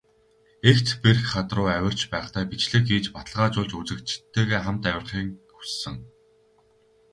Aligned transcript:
Эгц 0.69 0.87
бэрх 1.01 1.23
хад 1.31 1.49
руу 1.55 1.67
авирч 1.77 1.99
байхдаа 2.13 2.43
бичлэг 2.51 2.83
хийж, 2.89 3.05
баталгаажуулж, 3.15 3.71
үзэгчидтэйгээ 3.79 4.59
хамт 4.63 4.83
авирахыг 4.89 5.29
хүссэн. 5.55 5.95